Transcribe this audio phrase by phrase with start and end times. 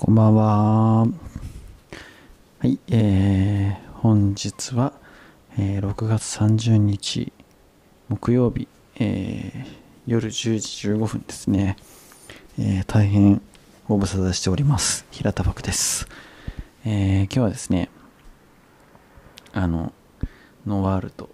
[0.00, 1.06] こんばんは。
[1.06, 1.08] は
[2.62, 4.92] い、えー、本日は、
[5.58, 7.32] えー、6月30日
[8.08, 8.68] 木曜日、
[9.00, 9.68] えー、
[10.06, 11.76] 夜10時15分ですね。
[12.60, 13.42] えー、大変
[13.88, 15.04] ご無沙汰しております。
[15.10, 16.06] 平田漠です。
[16.84, 17.90] えー、今日はですね、
[19.52, 19.92] あの、
[20.64, 21.28] ノワールと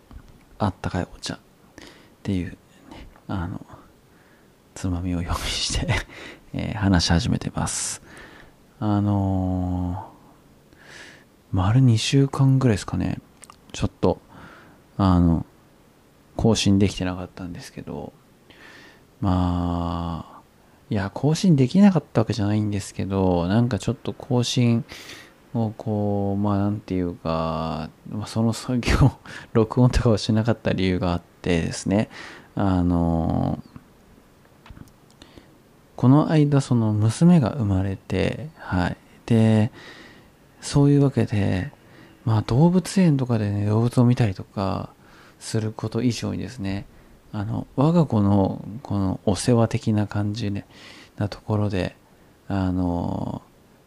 [0.59, 1.39] あったかいお茶っ
[2.23, 2.57] ていう、ね、
[3.29, 3.61] あの、
[4.75, 5.87] つまみを用意して
[6.57, 8.01] えー、話し始めてます。
[8.87, 10.77] あのー、
[11.53, 13.19] 丸2週間ぐらいですかね、
[13.73, 14.21] ちょっと、
[14.99, 15.47] あの、
[16.37, 18.13] 更新できてなかったんですけど、
[19.23, 20.41] まあ、
[20.91, 24.85] いや、更新できなかったわけじゃないんですけど、なんかちょっと更新
[25.55, 27.89] をこう、まあなんていうか、
[28.27, 29.13] その作業、
[29.55, 32.11] 録音とかをしなかった理由があってですね、
[32.55, 33.74] あのー
[36.05, 38.97] この間その娘が生まれて、はい。
[39.25, 39.73] で、
[40.61, 41.73] そういうわけで、
[42.27, 44.91] まあ動物園とかでね、動物を見たりとか
[45.41, 46.85] すること以上にですね、
[47.33, 50.67] あの、我が子のこのお世話的な感じね、
[51.17, 51.97] なところで、
[52.49, 53.41] あの、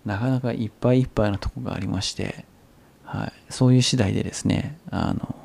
[0.03, 2.45] なかなかいっぱいいっぱいなとこがありまして、
[3.03, 3.33] はい。
[3.51, 5.35] そういう次第でですね、あの、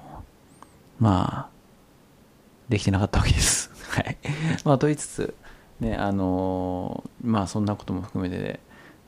[0.98, 1.48] まあ、
[2.70, 3.70] できてなかったわけです。
[3.92, 4.16] はい。
[4.64, 5.34] まあ、と言いつつ、
[5.80, 8.60] ね、あの、まあそんなことも含めて、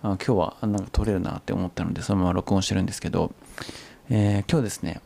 [0.02, 3.32] あ今日はなんか撮れるなって思ったので、そのまま録音してるんですけど、
[4.10, 5.00] えー、今日ですね、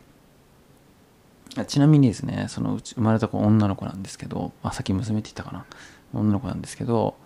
[1.66, 5.66] ちなみにですね、そのうち生まれた子女の子なんですけど、あ、さっき娘って言ったかな。
[6.14, 7.16] 女の子なんですけど、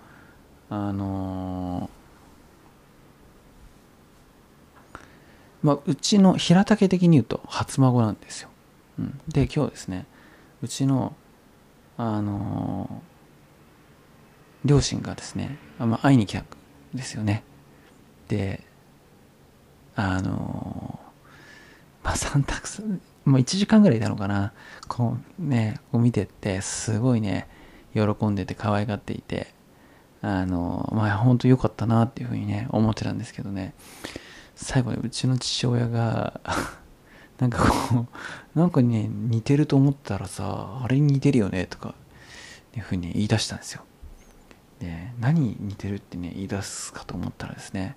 [0.70, 1.90] あの、
[5.62, 8.48] まあ、うちの平竹的に言うと初孫なんですよ。
[8.98, 10.06] うん、で、今日ですね、
[10.62, 11.14] うちの、
[11.96, 13.02] あの
[14.64, 16.46] 両親がですね、まあ、会いに来たん
[16.94, 17.42] ですよね。
[18.28, 18.62] で、
[19.94, 20.98] あの
[22.02, 22.82] まあ、サンタクス、
[23.24, 24.52] もう1時間ぐらいいたのかな。
[24.88, 27.48] こうね、こう見てって、すごいね、
[27.94, 29.48] 喜んでて可愛がっていて、
[30.22, 33.74] あのまあ、本当良かったなっていうふうにね、思ってたんですけどね、
[34.54, 36.40] 最後にうちの父親が
[37.38, 38.06] なんかこ
[38.54, 41.94] う、なんかね、似てると思ったらさ、あれに似てるよね、とか、
[42.76, 43.82] いうふうに言い出したんですよ。
[44.82, 47.96] で何に似てるってね言い出すかと思ったらですね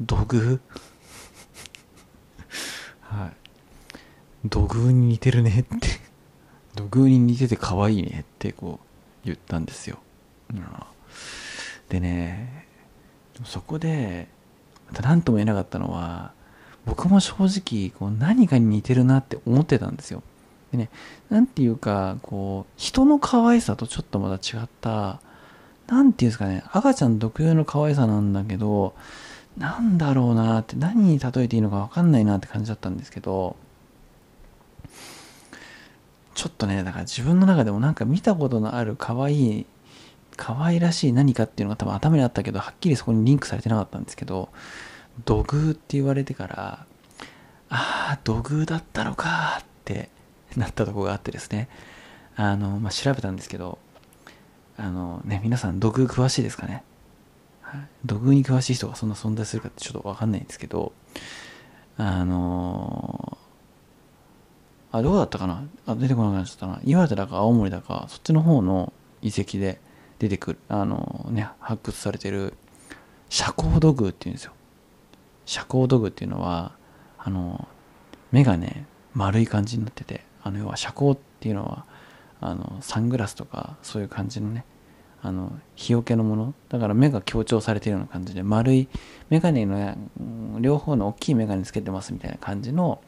[0.00, 0.60] 土偶？
[3.02, 3.32] はい。
[4.48, 6.04] 土偶に似てるねって。
[6.74, 9.98] 土偶に似てて可愛いねってこう言ったんですよ、
[10.50, 10.64] うん、
[11.88, 12.66] でね
[13.44, 14.28] そこで
[14.88, 16.32] また何とも言えなかったのは
[16.84, 20.22] 僕も正直こう何かに似てるなって思ってたんですよ。
[20.70, 20.90] でね
[21.30, 25.20] 何ていうかこう人の可愛さとちょっとまた違った
[25.86, 28.94] なんていうんですかね、赤ちゃん特有の可愛さなんだけど、
[29.58, 33.56] なんだろうなって、何に例えていいのかわかんないなって感じだったんですけど、
[36.34, 39.66] ちょっとね、だから自分の中でもなんか見たことのある可愛い、
[40.36, 44.48] 可愛らしい何かっていうのが多分頭にあったけど、はっきりそこにリンクされてなかったんですけど、
[45.24, 46.86] 土偶って言われてから、
[47.68, 50.08] ああ、土偶だったのかって
[50.56, 51.68] なったとこがあってですね、
[52.34, 53.78] あの、まあ、調べたんですけど、
[54.76, 56.82] あのね、皆さん土偶詳しいですかね、
[57.62, 60.92] はい、土偶に詳しい人がそんな存在するかってちょっとわかんないんですけど、
[61.96, 65.64] あのー、あ、どうだったかな？
[65.86, 66.80] あ、出てこなくなっちゃったな。
[66.84, 68.92] 岩手だか青森だか、そっちの方の
[69.22, 69.80] 遺跡で
[70.18, 72.54] 出てくる、あのー、ね、発掘されてる
[73.28, 74.52] 遮光土偶っていうんですよ。
[75.46, 76.72] 遮光土偶っていうのは、
[77.18, 81.84] あのー、目がね、丸い感じになってて、あの、要は遮光っていうのは、
[82.46, 84.66] あのサングラスとかそういう感じのね
[85.22, 86.54] あの日よけのもの。
[86.68, 88.86] だから目が強調されてるような感じで丸い
[89.30, 89.96] メガネの
[90.60, 93.00] 両方の大きいメガネつけてますみたいな感じの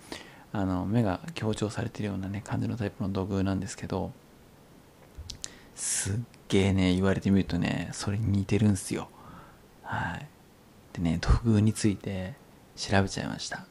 [0.52, 4.12] あの目が強調されてるようなね感じのタイプの土偶なんですけど
[5.74, 6.14] すっ
[6.48, 9.10] げえね言われてみるとねそれに似てるんすよ。
[9.82, 10.26] はい。
[10.94, 12.32] でね土偶について
[12.74, 13.66] 調べちゃいました。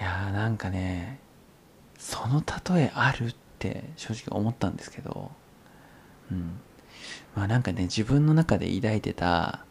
[0.00, 1.18] やーなんかね
[1.98, 2.42] その
[2.74, 5.30] 例えあるって正直思ったんですけど、
[6.30, 6.60] うん。
[7.34, 9.64] まあなんかね、自分の中で抱いてた、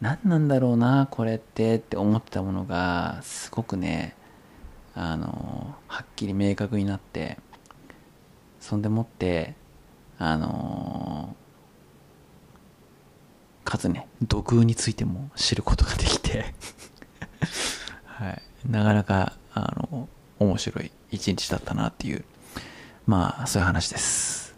[0.00, 4.14] 何なんだろうな、これってって思ってたものが、すごくね、
[4.94, 7.38] あの、はっきり明確になって、
[8.60, 9.54] そんでもって、
[10.18, 11.34] あの
[13.64, 16.54] かつね、土偶についても知ることができて
[18.04, 20.08] はい、なかなか、あの、
[20.40, 22.24] 面白い一日だったなっていう、
[23.06, 24.56] まあ、そういう話です。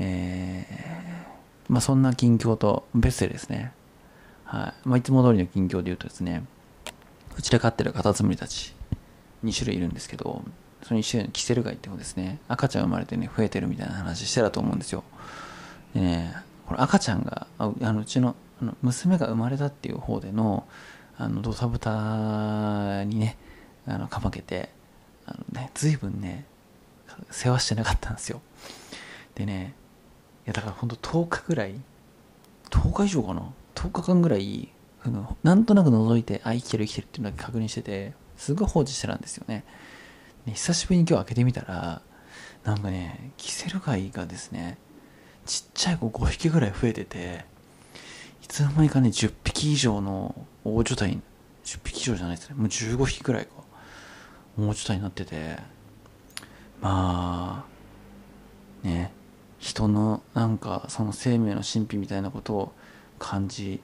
[0.00, 1.14] えー
[1.68, 3.72] まあそんな近況と別でですね、
[4.44, 4.88] はい。
[4.88, 6.44] まあ、いつも通りの近況で言うとですね
[7.36, 8.74] うちで飼ってるカタツムリたち
[9.44, 10.42] 2種類いるんですけど
[10.82, 15.04] その1種類のキセルガイって方ですね赤ちゃん生まれてね増えてるみたいな話してたと思うんですよ。
[15.94, 16.34] でね
[16.66, 20.66] これ赤ちゃんがあのうちのあの娘が生まれたっていう方での
[21.16, 23.36] あのドサブタにね
[23.86, 24.70] あのかまけて
[25.26, 26.46] あのね随分ね
[27.30, 28.40] 世話してなかったんですよ。
[29.34, 29.74] でね
[30.46, 31.74] いやだからほんと10日ぐらい
[32.70, 33.42] 10日以上かな
[33.74, 34.68] ？10日間ぐらい
[35.04, 39.64] あのなんとなく覗いてあ生きてる生きてるっていうのだけ確認しててすごい放置してたんですよね。
[40.46, 42.02] で久しぶりに今日開けてみたら
[42.64, 44.78] なんかねキセルガイがですね
[45.46, 47.44] ちっちゃい子5匹ぐらい増えてて
[48.42, 50.34] いつの間にかね10匹以上の
[50.64, 51.20] 大所帯
[51.64, 52.56] 10匹以上じゃないですね。
[52.56, 53.52] もう15匹ぐらいか。
[54.58, 55.58] 大所帯になってて。
[56.80, 57.64] ま
[58.84, 59.12] あね。
[59.58, 62.72] 人のなんかその生命の神秘みたいなことを
[63.18, 63.80] 感じ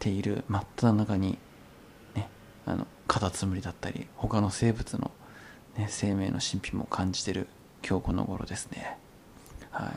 [0.00, 1.38] ている真っ只中に
[2.14, 2.28] ね。
[2.66, 5.10] あのカタツムリだったり他の生物の、
[5.76, 7.46] ね、生命の神秘も感じてる
[7.88, 8.96] 今日この頃ですね。
[9.70, 9.88] はい。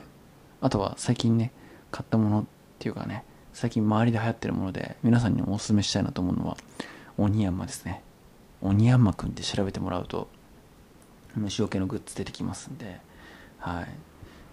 [0.62, 1.52] あとは最近ね
[1.92, 2.46] 買ったものっ
[2.80, 3.24] ていうかね
[3.54, 6.58] 最近周りで流行ってるもので皆さんにおすすめしたいなと思うのは
[7.18, 8.02] 鬼山ですね。
[8.66, 10.28] 鬼山くんって調べてもらうと
[11.36, 13.00] 虫除けのグッズ出てきますんで
[13.60, 13.88] はい。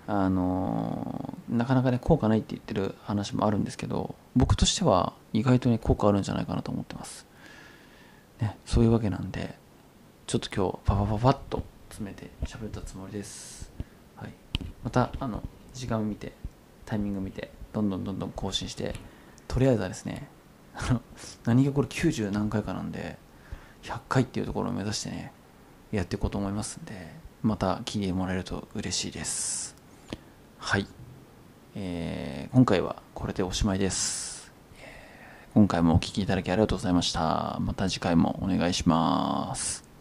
[0.06, 7.26] あのーなかなかね効果ないって言ってる話もあるんですけど僕としては意外とね効果あるんじゃないかなと思ってます、
[8.40, 9.54] ね、そういうわけなんで
[10.26, 13.70] ちょっと今日パパパパッと詰めて喋ったつもりです、
[14.16, 14.32] はい、
[14.82, 15.42] またあの
[15.74, 16.32] 時間を見て
[16.86, 18.94] タイミングを見てどんどんどんどん更新して
[19.46, 20.26] とりあえずはですね
[20.74, 21.02] あの
[21.44, 23.18] 何がこれ90何回かなんで
[23.82, 25.32] 100回っていうところを目指してね
[25.90, 26.94] やっていこうと思いますんで
[27.42, 29.74] また聞いてもらえると嬉しいです。
[30.58, 30.86] はい、
[31.74, 34.52] えー今回はこれでおしまいです、
[35.54, 37.58] 今回もお聴きいただきありがとうございました。
[37.60, 39.91] また次回もお願いします。